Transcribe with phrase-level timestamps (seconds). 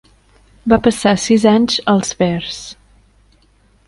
[0.71, 2.63] Va passar sis anys als Bears.